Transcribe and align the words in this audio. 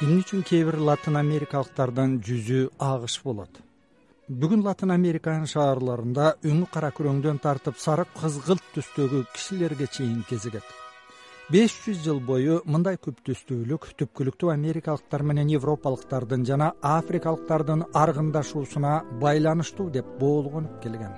эмне 0.00 0.22
үчүн 0.22 0.40
кээ 0.48 0.62
бир 0.64 0.78
латын 0.80 1.18
америкалыктардын 1.20 2.12
жүзү 2.24 2.60
агыш 2.80 3.18
болот. 3.20 3.58
Бүгүн 4.40 4.62
латын 4.64 4.94
американын 4.94 5.50
шаарларында 5.50 6.28
өңү 6.50 6.68
кара 6.72 6.88
күрөңдөн 6.96 7.40
тартып 7.44 7.76
сары 7.76 8.06
кызгылт 8.16 8.64
түстөгү 8.76 9.26
кишилерге 9.34 9.90
чейин 9.92 10.22
кезигет. 10.30 10.64
Беш 11.52 11.74
жүз 11.84 12.00
жыл 12.06 12.22
бою 12.24 12.62
мындай 12.64 12.96
күп 12.96 13.20
түстүүлүк 13.28 13.90
түпкүлүктүү 14.00 14.54
америкалыктар 14.54 15.26
менен 15.32 15.52
европалыктардын 15.58 16.48
жана 16.48 16.70
африкалыктардын 16.80 17.84
аргындашуусуна 17.92 18.94
байланыштуу 19.20 19.90
деп 19.90 20.08
боолгонуп 20.20 20.80
келген. 20.80 21.12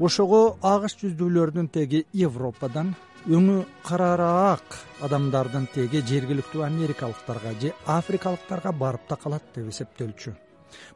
Ошого 0.00 0.56
агыш 0.62 0.96
жүздүүлөрдүн 1.02 1.68
теги 1.68 2.06
европадан 2.14 2.94
өңү 3.28 3.66
карараак 3.84 4.76
адамдардын 5.04 5.66
теги 5.74 6.00
жергиликтүү 6.08 6.62
америкалыктарга 6.64 7.52
же 7.60 7.72
африкалыктарга 7.84 8.72
барып 8.72 9.08
такалат 9.08 9.42
деп 9.54 9.68
эсептелчү. 9.68 10.32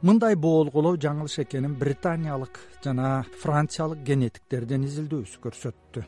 Мындай 0.01 0.35
боолголоо 0.35 0.95
жаңылыш 0.97 1.43
экенин 1.43 1.75
британиялык 1.77 2.57
жана 2.83 3.25
франциялык 3.41 4.01
генетиктердин 4.03 4.87
изилдөөсү 4.87 5.43
көрсөттү. 5.43 6.05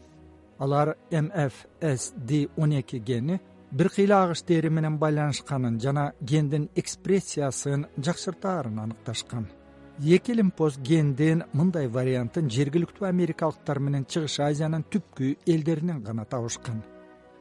Алар 0.58 0.96
mfsd 1.12 2.50
он 2.58 2.74
эки 2.80 2.98
гени 2.98 3.40
бир 3.72 3.90
кыйла 3.90 4.24
агыш 4.24 4.42
дээри 4.42 4.70
менен 4.70 4.98
байланышканын 4.98 5.80
жана 5.80 6.14
гендин 6.22 6.70
экспрессиясын 6.76 7.86
жакшыртаарын 7.98 8.80
аныкташкан 8.80 9.46
эки 10.06 10.32
лимпоз 10.32 10.78
гендин 10.78 11.44
мындай 11.54 11.88
вариантын 11.88 12.50
жергиликтүү 12.50 13.08
америкалыктар 13.08 13.80
менен 13.80 14.06
чыгыш 14.06 14.40
азиянын 14.46 14.86
түпкү 14.92 15.36
элдеринен 15.48 16.04
гана 16.04 16.26
табышкан. 16.26 16.84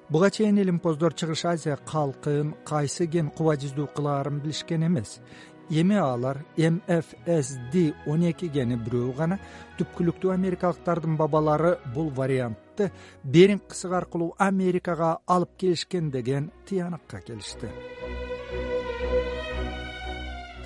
Буга 0.08 0.30
чейин 0.30 0.58
элимпоздор 0.58 1.12
чыгыш 1.12 1.44
азия 1.44 1.76
калкын 1.76 2.54
кайсы 2.64 3.06
ген 3.06 3.28
куба 3.30 3.56
жүздүү 3.60 3.88
кылаарын 3.94 4.40
билишкен 4.40 4.86
эмес. 4.86 5.20
Эми 5.68 5.96
алар 5.96 6.44
mfsd 6.56 7.94
он 8.06 8.22
эки 8.22 8.46
гени 8.46 8.76
бирөө 8.76 9.16
гана 9.18 9.40
түпкүлүктүү 9.78 10.32
америкалыктардын 10.32 11.16
бабалары 11.18 11.76
бул 11.94 12.08
вариантты 12.14 12.92
беринг 13.24 13.66
кысык 13.68 13.92
аркылуу 13.92 14.34
америкага 14.38 15.18
алып 15.26 15.56
келишкен 15.58 16.10
деген 16.10 16.52
тыянакка 16.68 17.20
келишти 17.20 17.68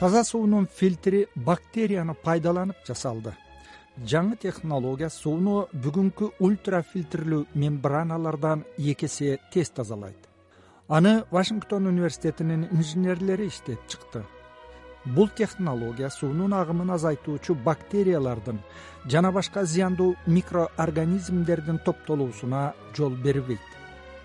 таза 0.01 0.25
суунун 0.25 0.67
фильтри 0.67 1.27
бактерияны 1.37 2.15
пайдаланып 2.25 2.87
жасалды. 2.89 3.35
Жаңы 4.01 4.39
технология 4.41 5.11
сууну 5.13 5.67
бүгүнкү 5.77 6.31
ультрафильтрлүү 6.41 7.43
мембраналардан 7.53 8.63
эки 8.79 9.05
эсе 9.11 9.37
тез 9.53 9.69
тазалайт. 9.77 10.17
Аны 10.89 11.25
вашингтон 11.31 11.87
университетинин 11.87 12.67
инженерлери 12.71 13.49
иштеп 13.49 13.79
чыкты. 13.89 14.25
Бул 15.05 15.29
технология 15.29 16.09
суунун 16.09 16.55
агымын 16.55 16.97
азайтуучу 16.97 17.55
бактериялардын 17.55 18.65
жана 19.05 19.33
башка 19.33 19.67
зыяндуу 19.67 20.17
микроорганизмдердин 20.27 21.79
топтолуусуна 21.85 22.73
жол 22.97 23.11
бербейт. 23.11 23.61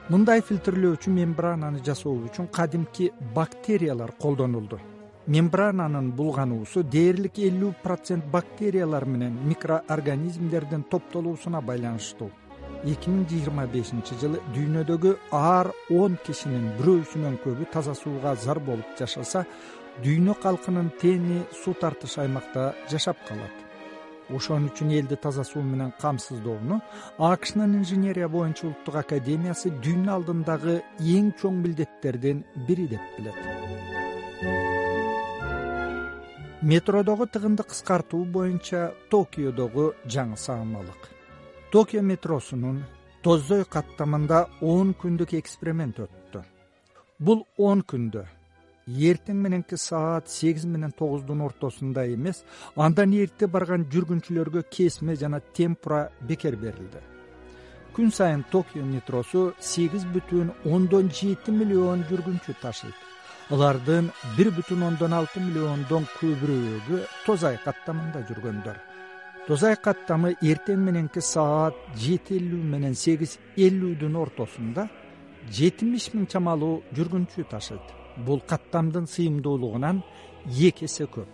Мындай 0.08 0.39
фильтрлөөчү 0.39 1.12
мембрананы 1.12 1.84
жасоо 1.84 2.16
үчүн 2.16 2.48
кадимки 2.48 3.12
бактериялар 3.36 4.14
колдонулду 4.14 4.80
мембрананын 5.28 6.12
булгануусу 6.14 6.84
дээрлик 6.86 7.40
элүү 7.48 7.72
процент 7.84 8.26
бактериялар 8.31 9.06
менен 9.09 9.38
микроорганизмдердин 9.50 10.84
топтолуусуна 10.92 11.62
байланыштуу. 11.62 12.30
эки 12.86 13.09
миң 13.09 13.26
жыйырма 13.30 13.66
бешинчи 13.67 14.14
жылы 14.22 14.40
дүйнөдөгү 14.54 15.16
ар 15.32 15.72
он 15.90 16.17
кишинин 16.26 16.67
бирөөсүнөн 16.78 17.40
көбү 17.44 17.66
таза 17.73 17.95
сууга 17.95 18.36
зар 18.36 18.59
болуп 18.59 18.86
жашаса 19.00 19.45
дүйнө 20.04 20.36
калкынын 20.44 20.92
тени 21.02 21.42
суу 21.64 21.73
тартыш 21.73 22.17
аймакта 22.17 22.76
жашап 22.92 23.17
калат. 23.28 23.56
Ошон 24.30 24.70
үчүн 24.70 24.92
элди 24.92 25.16
таза 25.16 25.44
суу 25.44 25.64
менен 25.64 25.94
камсыздоону 26.02 26.82
акшнын 27.17 27.76
инженерия 27.80 28.28
боюнча 28.28 28.67
улуттук 28.67 28.95
академиясы 29.02 29.73
дүйнө 29.82 30.11
алдындагы 30.17 30.82
эң 30.99 31.33
чоң 31.42 31.61
милдеттердин 31.66 32.45
бири 32.67 32.88
деп 32.88 33.02
билет 33.17 33.85
метродогу 36.65 37.27
тыгынды 37.27 37.64
кыскартуу 37.64 38.23
боюнча 38.26 38.87
токиодогу 39.11 39.92
жаңы 40.09 40.37
саамалык 40.43 41.11
токио 41.71 42.02
метросунун 42.02 42.80
тоздой 43.21 43.65
каттамында 43.70 44.39
он 44.61 44.95
күндүк 44.98 45.36
эксперимент 45.37 45.99
өттү. 46.02 46.42
Бул 47.20 47.45
он 47.58 47.83
күндө 47.86 48.23
эртең 48.87 49.37
мененки 49.45 49.77
саат 49.77 50.30
сегиз 50.33 50.65
менен 50.65 50.93
тогуздун 50.98 51.45
ортосунда 51.45 52.08
эмес 52.15 52.42
андан 52.75 53.14
эрте 53.14 53.45
барган 53.45 53.86
жүргүнчүлөргө 53.93 54.65
кесме 54.71 55.15
жана 55.21 55.43
темпура 55.54 56.08
бекер 56.21 56.58
берилди. 56.58 57.02
Күн 57.93 58.09
сайын 58.09 58.42
токио 58.49 58.86
метросу 58.86 59.52
сегиз 59.59 60.09
бүтүн 60.15 60.49
ондон 60.65 61.14
жети 61.14 61.54
миллион 61.54 62.08
жүргүнчү 62.09 62.58
ташыйт 62.61 63.14
алардын 63.54 64.08
бир 64.33 64.48
бүтүн 64.56 64.82
ондон 64.88 65.14
алты 65.14 65.38
миллиондон 65.38 66.08
көбүрөөгү 66.17 67.02
тозай 67.28 67.60
каттамында 67.61 68.23
жүргөндөр. 68.26 68.80
Тозай 69.45 69.78
каттамы 69.78 70.32
эртең 70.42 70.82
мененки 70.82 71.22
саат 71.22 71.78
жети 71.94 72.39
элүү 72.39 72.64
менен 72.72 72.98
сегиз 72.98 73.38
элүүдүн 73.67 74.17
ортосунда 74.23 74.88
жетимиш 75.54 76.10
миң 76.16 76.26
чамалуу 76.34 76.82
жүргүнчү 76.98 77.45
ташыйт. 77.54 77.86
Бул 78.26 78.42
каттамдын 78.50 79.05
сыйымдуулугунан 79.14 80.02
эки 80.50 80.89
эсе 80.89 81.05
көп. 81.05 81.30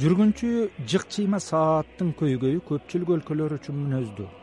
Жүргүнчү 0.00 0.70
жык 0.88 1.08
чыйма 1.12 1.40
сааттын 1.44 2.16
көйгөйү 2.16 2.64
көпчүлүк 2.64 3.16
өлкөлөр 3.18 3.58
үчүн 3.60 3.82
мүнөздүү. 3.84 4.34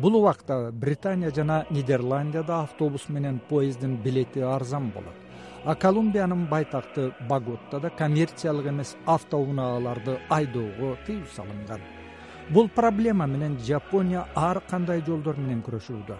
Бул 0.00 0.22
убакта 0.22 0.70
британия 0.72 1.34
жана 1.36 1.66
нидерландияда 1.68 2.62
автобус 2.62 3.10
менен 3.10 3.42
поезддин 3.50 4.00
билети 4.00 4.40
арзан 4.40 4.88
болот 4.94 5.29
а 5.64 5.74
колумбиянын 5.74 6.46
байтакты 6.48 7.12
баготтада 7.28 7.90
коммерциялык 7.90 8.66
эмес 8.66 8.96
автоунаагаларды 9.06 10.18
айдоого 10.28 10.96
тыюу 11.06 11.26
салынган. 11.34 11.80
Бул 12.50 12.68
проблема 12.68 13.26
менен 13.26 13.58
жапония 13.58 14.26
ар 14.34 14.60
кандай 14.60 15.02
жолдор 15.06 15.36
менен 15.36 15.62
күрөшүүдө. 15.62 16.16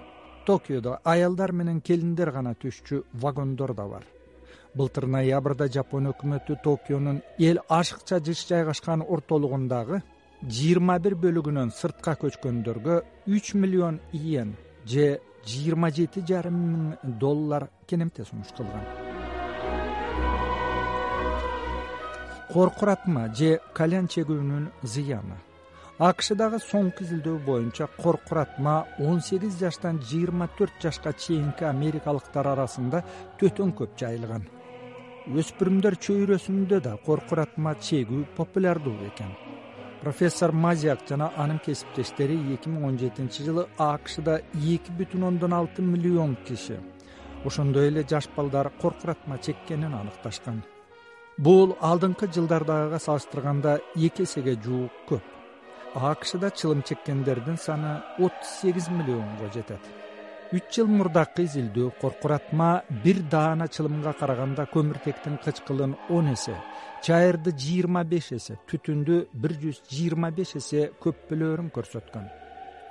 Токиодо 0.46 0.98
аялдар 1.04 1.52
менен 1.52 1.80
келиндер 1.80 2.30
гана 2.30 2.54
түшчү 2.54 3.04
вагондор 3.12 3.74
да 3.74 3.86
бар. 3.88 4.04
Былтыр 4.74 5.06
ноябрда 5.06 5.66
жапон 5.68 6.12
өкмөтү 6.12 6.60
токионун 6.62 7.22
эл 7.38 7.58
ашыкча 7.68 8.20
жыш 8.20 8.46
жайгашкан 8.46 9.02
ортолугундагы 9.02 10.02
жыйырма 10.42 10.98
бир 11.02 11.16
бөлүгүнөн 11.24 11.74
сыртка 11.74 12.14
көчкөндөргө 12.22 13.02
үч 13.26 13.52
миллион 13.54 14.00
иен 14.12 14.54
же 14.86 15.20
жыйырма 15.44 15.90
жети 15.90 16.24
жарым 16.32 16.64
миң 16.70 17.14
доллар 17.20 17.68
кенемте 17.86 18.24
сунуш 18.24 18.54
кылган 18.56 18.99
коркуратма 22.52 23.28
же 23.34 23.60
кальян 23.74 24.08
чегүүнүн 24.10 24.70
зыяны. 24.82 25.36
Акшдагы 26.02 26.58
соңку 26.64 27.04
изилдөө 27.04 27.42
боюнча 27.46 27.86
коркуратма 28.00 28.86
он 28.98 29.20
сегиз 29.20 29.58
жаштан 29.60 30.00
жыйырма 30.10 30.48
төрт 30.58 30.80
жашка 30.82 31.12
чейинки 31.12 31.64
америкалыктар 31.68 32.48
арасында 32.54 33.04
төтөн 33.38 33.74
көп 33.78 33.94
жайылган. 34.00 34.48
Өспүрүмдөр 35.28 35.98
чөйрөсүндө 36.06 36.80
да 36.88 36.96
коркуратма 37.04 37.76
чегүү 37.76 38.24
популярдуу 38.36 38.96
экен. 39.12 39.30
Профессор 40.00 40.50
мазиак 40.50 41.06
жана 41.08 41.30
анын 41.36 41.60
кесиптештери 41.62 42.40
эки 42.54 42.72
миң 42.72 42.88
он 42.88 42.98
жетинчи 42.98 43.44
жылы 43.46 43.68
акшда 43.76 44.40
эки 44.56 44.96
бүтүн 44.98 45.28
ондон 45.28 45.54
алты 45.54 45.82
миллион 45.82 46.36
киши. 46.48 46.80
Ошондой 47.44 47.88
эле 47.92 48.06
жаш 48.08 48.28
балдар 48.34 48.72
коркуратма 48.80 49.38
чеккенин 49.38 49.94
аныкташкан 49.94 50.64
бул 51.40 51.72
алдыңкы 51.80 52.28
жылдардагыга 52.34 52.98
салыштырганда 53.00 53.78
эки 53.96 54.26
эсеге 54.26 54.58
жуук 54.60 54.92
көп. 55.08 55.22
Акшда 55.94 56.50
чылым 56.50 56.82
чеккендердин 56.82 57.56
саны 57.56 58.02
отуз 58.18 58.50
сегиз 58.60 58.88
миллионго 58.88 59.48
жетет. 59.54 59.80
Үч 60.52 60.66
жыл 60.74 60.90
мурдакы 60.90 61.46
изилдөө 61.46 61.92
коркуратма 62.00 62.82
бир 63.04 63.22
даана 63.30 63.68
чылымга 63.68 64.12
караганда 64.18 64.66
көмүртектин 64.72 65.38
кычкылын 65.44 65.94
он 66.10 66.32
эсе 66.34 66.56
чайырды 67.06 67.54
жыйырма 67.54 68.02
беш 68.04 68.32
эсе 68.36 68.58
түтүндү 68.68 69.20
бир 69.32 69.54
жүз 69.62 69.80
жыйырма 69.88 70.32
беш 70.34 70.56
эсе 70.60 70.90
көп 71.00 71.22
бөлөөрүн 71.30 71.70
көрсөткөн. 71.70 72.26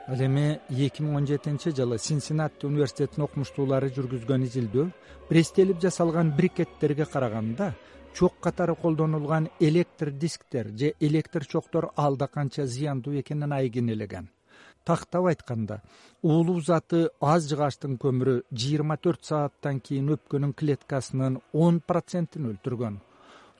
Ал 0.07 0.23
эми 0.25 0.59
эки 0.69 1.03
миң 1.03 1.19
он 1.19 1.27
жетинчи 1.27 1.75
жылы 1.75 1.99
синсинати 1.99 2.65
университетинин 2.65 3.27
окумуштуулары 3.27 3.91
жүргүзгөн 3.93 4.47
изилдөө 4.47 4.87
пресстелип 5.29 5.83
жасалган 5.83 6.31
брикеттерге 6.37 7.05
караганда 7.05 7.73
чок 8.13 8.33
катары 8.39 8.75
колдонулган 8.75 9.49
электр 9.59 10.11
дисктер 10.11 10.67
же 10.79 10.93
электр 10.99 11.45
чоктор 11.45 11.91
алда 11.95 12.27
канча 12.27 12.65
зыяндуу 12.65 13.19
экенин 13.19 13.53
айгинелеген 13.53 14.29
тактап 14.89 15.25
айтканда 15.31 15.81
уулуу 16.23 16.61
заты 16.61 16.99
аз 17.33 17.45
жыгачтын 17.49 17.97
көмүрү 18.03 18.35
жыйырма 18.61 18.97
төрт 19.03 19.27
сааттан 19.29 19.79
кийин 19.85 20.09
өпкөнүн 20.15 20.55
клеткасынын 20.59 21.39
он 21.53 21.79
процентин 21.91 22.49
өлтүргөн. 22.51 22.97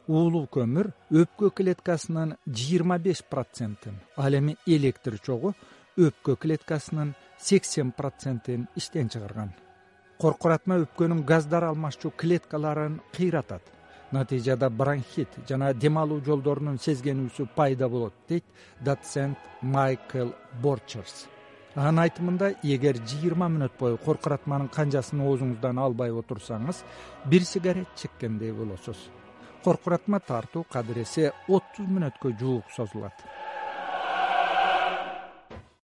Уулуу 0.10 0.48
көмүр 0.56 0.92
өпкө 1.22 1.52
клеткасынын 1.60 2.36
жыйырма 2.48 2.98
беш 3.06 3.22
процентин 3.34 4.00
ал 4.18 4.34
эми 4.40 4.58
электр 4.66 5.20
чогу 5.26 5.54
өпкө 5.98 6.38
клеткасынын 6.44 7.14
сексен 7.38 7.92
процентин 7.92 8.68
иштен 8.76 9.10
чыгарган. 9.14 9.54
Коркуратма 10.20 10.80
өпкөнүн 10.86 11.26
газдар 11.30 11.70
алмашчу 11.70 12.10
клеткаларын 12.10 13.00
кыйратат 13.14 13.62
натыйжада 14.12 14.70
бронхит 14.70 15.30
жана 15.48 15.74
дем 15.74 15.98
алуу 15.98 16.22
жолдорунун 16.26 16.80
сезгенүүсү 16.80 17.50
пайда 17.56 17.90
болот 17.90 18.14
дейт 18.30 18.46
доцент 18.82 19.38
майкл 19.62 20.32
борчерс 20.62 21.28
анын 21.76 22.02
айтымында 22.04 22.50
эгер 22.64 22.98
жыйырма 23.08 23.48
мүнөт 23.54 23.78
бою 23.80 24.00
коркуратманын 24.04 24.72
канжасын 24.74 25.22
оозуңуздан 25.22 25.80
албай 25.80 26.12
отурсаңыз 26.12 26.82
бир 27.30 27.46
сигарет 27.46 27.88
чеккендей 27.96 28.52
болосуз. 28.52 28.98
Коркуратма 29.64 30.20
тартуу 30.20 30.66
кадыресе 30.72 31.32
отуз 31.48 31.88
мүнөткө 31.88 32.34
жуук 32.40 32.72
созулат 32.76 33.24